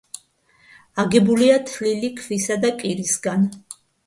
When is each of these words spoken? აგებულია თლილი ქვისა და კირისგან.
აგებულია 1.03 1.59
თლილი 1.67 2.09
ქვისა 2.23 2.59
და 2.65 2.73
კირისგან. 2.81 3.47